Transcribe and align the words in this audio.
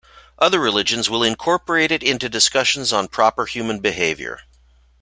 Other 0.39 0.57
religions 0.59 1.11
will 1.11 1.21
incorporate 1.21 1.91
it 1.91 2.01
into 2.01 2.27
discussions 2.27 2.91
on 2.91 3.07
proper 3.07 3.45
human 3.45 3.79
behavior. 3.81 4.39